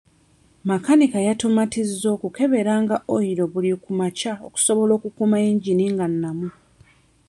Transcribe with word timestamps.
Makanika 0.69 1.17
yatumatizza 1.27 2.07
okukeberanga 2.15 2.95
oyiro 3.15 3.43
buli 3.53 3.71
ku 3.83 3.91
makya 3.99 4.31
okusobola 4.47 4.91
okukuuma 4.97 5.37
yingini 5.45 5.85
nga 5.93 6.05
nnamu. 6.11 6.49